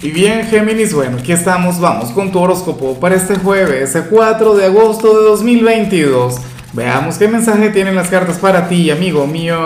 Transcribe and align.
Y 0.00 0.12
bien, 0.12 0.46
Géminis, 0.46 0.94
bueno, 0.94 1.16
aquí 1.18 1.32
estamos, 1.32 1.80
vamos 1.80 2.12
con 2.12 2.30
tu 2.30 2.38
horóscopo 2.38 3.00
para 3.00 3.16
este 3.16 3.34
jueves, 3.34 3.96
el 3.96 4.04
4 4.04 4.54
de 4.54 4.66
agosto 4.66 5.18
de 5.18 5.24
2022. 5.26 6.36
Veamos 6.72 7.18
qué 7.18 7.26
mensaje 7.26 7.70
tienen 7.70 7.96
las 7.96 8.08
cartas 8.08 8.38
para 8.38 8.68
ti, 8.68 8.92
amigo 8.92 9.26
mío. 9.26 9.58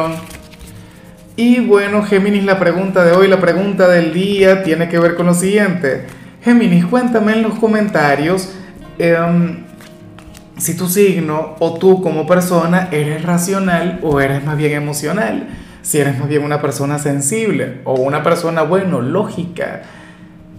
Y 1.37 1.61
bueno, 1.61 2.03
Géminis, 2.03 2.45
la 2.45 2.59
pregunta 2.59 3.05
de 3.05 3.13
hoy, 3.13 3.29
la 3.29 3.41
pregunta 3.41 3.89
del 3.89 4.15
día 4.15 4.63
tiene 4.63 4.89
que 4.89 4.99
ver 4.99 5.17
con 5.17 5.27
lo 5.27 5.35
siguiente. 5.35 6.07
Géminis, 6.43 6.87
cuéntame 6.87 7.35
en 7.35 7.43
los 7.43 7.59
comentarios 7.59 8.55
em, 8.99 9.65
si 10.57 10.75
tu 10.79 10.89
signo 10.89 11.57
o 11.59 11.75
tú 11.75 12.01
como 12.01 12.27
persona 12.27 12.89
eres 12.91 13.23
racional 13.23 14.01
o 14.03 14.19
eres 14.19 14.43
más 14.43 14.57
bien 14.57 14.73
emocional. 14.73 15.51
Si 15.83 15.99
eres 15.99 16.19
más 16.19 16.31
bien 16.31 16.43
una 16.43 16.63
persona 16.63 16.99
sensible 16.99 17.83
o 17.85 17.97
una 17.97 18.23
persona, 18.23 18.63
bueno, 18.63 19.03
lógica 19.03 19.83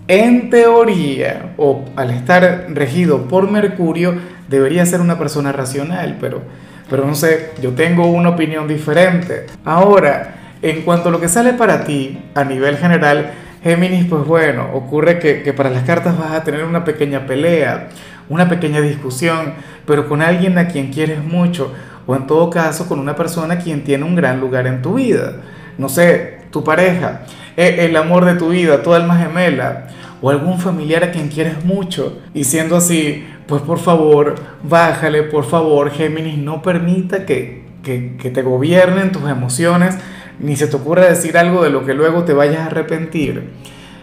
en 0.08 0.50
teoría, 0.50 1.54
o 1.58 1.86
al 1.96 2.12
estar 2.12 2.68
regido 2.70 3.27
por 3.27 3.50
Mercurio, 3.50 4.16
debería 4.50 4.86
ser 4.86 5.02
una 5.02 5.18
persona 5.18 5.52
racional, 5.52 6.18
pero, 6.20 6.41
pero 6.90 7.05
no 7.05 7.16
sé, 7.16 7.52
yo 7.62 7.72
tengo 7.72 8.08
una 8.08 8.30
opinión 8.30 8.68
diferente. 8.68 9.46
Ahora, 9.63 10.36
en 10.62 10.82
cuanto 10.82 11.10
a 11.10 11.12
lo 11.12 11.20
que 11.20 11.30
sale 11.30 11.54
para 11.54 11.84
ti 11.84 12.22
a 12.36 12.44
nivel 12.44 12.77
general, 12.77 13.32
Géminis, 13.63 14.05
pues 14.05 14.26
bueno, 14.26 14.70
ocurre 14.74 15.20
que, 15.20 15.41
que 15.41 15.54
para 15.54 15.70
las 15.70 15.84
cartas 15.84 16.18
vas 16.18 16.34
a 16.34 16.44
tener 16.44 16.66
una 16.66 16.84
pequeña 16.84 17.26
pelea, 17.26 17.88
una 18.27 18.49
pequeña 18.49 18.82
discusión, 18.82 19.54
pero 19.85 20.10
con 20.10 20.22
alguien 20.22 20.58
a 20.58 20.68
quien 20.68 20.91
quieres 20.91 21.24
mucho, 21.24 21.74
o 22.05 22.16
en 22.16 22.27
todo 22.27 22.49
caso 22.49 22.88
con 22.88 22.99
una 22.99 23.16
persona 23.16 23.60
quien 23.60 23.84
tiene 23.85 24.04
un 24.04 24.16
gran 24.16 24.41
lugar 24.41 24.68
en 24.68 24.82
tu 24.82 24.96
vida. 24.96 25.38
No 25.77 25.88
sé, 25.88 26.43
tu 26.53 26.63
pareja, 26.63 27.23
e, 27.57 27.85
el 27.85 27.98
amor 27.98 28.25
de 28.25 28.35
tu 28.35 28.49
vida, 28.49 28.84
tu 28.84 28.93
alma 28.93 29.17
gemela, 29.17 29.88
o 30.21 30.30
algún 30.30 30.59
familiar 30.59 31.03
a 31.03 31.12
quien 31.12 31.27
quieres 31.27 31.66
mucho. 31.66 32.20
Y 32.34 32.43
siendo 32.43 32.77
así, 32.77 33.26
pues 33.48 33.63
por 33.63 33.79
favor, 33.79 34.35
bájale, 34.62 35.23
por 35.23 35.45
favor, 35.45 35.91
Géminis, 35.91 36.37
no 36.37 36.62
permita 36.62 37.26
que, 37.26 37.63
que, 37.82 38.29
te 38.29 38.41
gobiernen 38.43 39.12
tus 39.12 39.27
emociones, 39.27 39.98
ni 40.40 40.55
se 40.55 40.68
te 40.68 40.76
ocurra 40.76 41.07
decir 41.07 41.37
algo 41.37 41.63
de 41.63 41.71
lo 41.71 41.85
que 41.85 41.95
luego 41.95 42.23
te 42.23 42.34
vayas 42.34 42.60
a 42.60 42.65
arrepentir. 42.67 43.49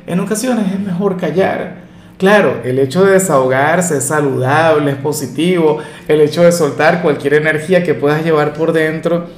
En 0.06 0.18
ocasiones 0.18 0.72
es 0.72 0.80
mejor 0.80 1.16
callar. 1.16 1.88
Claro, 2.18 2.60
el 2.64 2.80
hecho 2.80 3.04
de 3.04 3.12
desahogarse 3.12 3.98
es 3.98 4.04
saludable, 4.04 4.90
es 4.90 4.96
positivo, 4.98 5.78
el 6.08 6.20
hecho 6.20 6.42
de 6.42 6.52
soltar 6.52 7.00
cualquier 7.00 7.34
energía 7.34 7.82
que 7.82 7.94
puedas 7.94 8.22
llevar 8.24 8.52
por 8.52 8.72
dentro, 8.72 9.28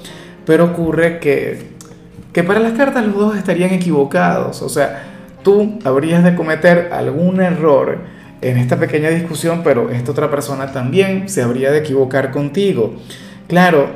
pero 0.44 0.64
ocurre 0.64 1.20
que, 1.20 1.71
que 2.32 2.42
para 2.42 2.60
las 2.60 2.72
cartas 2.72 3.04
los 3.04 3.14
dos 3.14 3.36
estarían 3.36 3.70
equivocados. 3.70 4.62
O 4.62 4.68
sea, 4.68 5.04
tú 5.42 5.78
habrías 5.84 6.24
de 6.24 6.34
cometer 6.34 6.90
algún 6.92 7.40
error 7.40 7.98
en 8.40 8.58
esta 8.58 8.76
pequeña 8.76 9.10
discusión, 9.10 9.62
pero 9.62 9.90
esta 9.90 10.10
otra 10.10 10.30
persona 10.30 10.72
también 10.72 11.28
se 11.28 11.42
habría 11.42 11.70
de 11.70 11.78
equivocar 11.78 12.30
contigo. 12.30 12.94
Claro, 13.48 13.90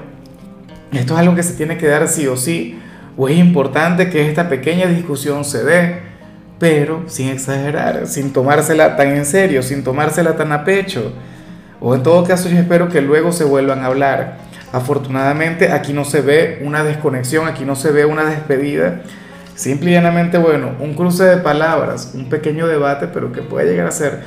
esto 0.92 1.14
es 1.14 1.20
algo 1.20 1.34
que 1.34 1.42
se 1.42 1.54
tiene 1.54 1.78
que 1.78 1.88
dar 1.88 2.06
sí 2.08 2.26
o 2.26 2.36
sí, 2.36 2.78
o 3.16 3.28
es 3.28 3.36
importante 3.38 4.08
que 4.10 4.28
esta 4.28 4.48
pequeña 4.48 4.86
discusión 4.86 5.44
se 5.44 5.64
dé, 5.64 6.00
pero 6.58 7.02
sin 7.06 7.28
exagerar, 7.28 8.06
sin 8.06 8.32
tomársela 8.32 8.96
tan 8.96 9.08
en 9.08 9.26
serio, 9.26 9.62
sin 9.62 9.82
tomársela 9.82 10.36
tan 10.36 10.52
a 10.52 10.64
pecho. 10.64 11.12
O 11.80 11.94
en 11.94 12.02
todo 12.02 12.24
caso 12.24 12.48
yo 12.48 12.58
espero 12.58 12.88
que 12.88 13.00
luego 13.00 13.32
se 13.32 13.44
vuelvan 13.44 13.80
a 13.80 13.86
hablar. 13.86 14.38
Afortunadamente 14.76 15.72
aquí 15.72 15.92
no 15.92 16.04
se 16.04 16.20
ve 16.20 16.60
una 16.62 16.84
desconexión, 16.84 17.48
aquí 17.48 17.64
no 17.64 17.76
se 17.76 17.92
ve 17.92 18.04
una 18.04 18.24
despedida, 18.26 19.02
Simple 19.56 19.90
y 19.90 19.94
llanamente, 19.94 20.36
bueno, 20.36 20.72
un 20.80 20.92
cruce 20.92 21.24
de 21.24 21.38
palabras, 21.38 22.12
un 22.14 22.28
pequeño 22.28 22.66
debate, 22.66 23.08
pero 23.08 23.32
que 23.32 23.40
puede 23.40 23.70
llegar 23.70 23.86
a 23.86 23.90
ser, 23.90 24.20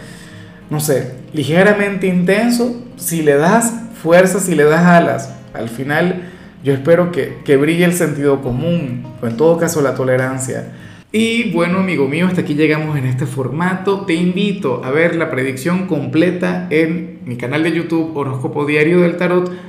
no 0.71 0.79
sé, 0.79 1.11
ligeramente 1.33 2.07
intenso 2.07 2.83
si 2.95 3.21
le 3.21 3.35
das 3.35 3.71
fuerza, 4.01 4.39
si 4.39 4.55
le 4.55 4.63
das 4.63 4.83
alas. 4.83 5.31
Al 5.53 5.69
final, 5.69 6.31
yo 6.63 6.73
espero 6.73 7.11
que, 7.11 7.37
que 7.45 7.57
brille 7.57 7.85
el 7.85 7.93
sentido 7.93 8.41
común, 8.41 9.05
o 9.21 9.27
en 9.27 9.37
todo 9.37 9.59
caso 9.59 9.83
la 9.83 9.93
tolerancia. 9.93 10.71
Y 11.11 11.51
bueno, 11.51 11.77
amigo 11.77 12.07
mío, 12.07 12.25
hasta 12.25 12.41
aquí 12.41 12.55
llegamos 12.55 12.97
en 12.97 13.05
este 13.05 13.27
formato. 13.27 14.05
Te 14.07 14.15
invito 14.15 14.81
a 14.83 14.89
ver 14.89 15.15
la 15.15 15.29
predicción 15.29 15.85
completa 15.85 16.65
en 16.71 17.19
mi 17.25 17.37
canal 17.37 17.61
de 17.61 17.71
YouTube 17.71 18.17
Horóscopo 18.17 18.65
Diario 18.65 19.01
del 19.01 19.17
Tarot 19.17 19.68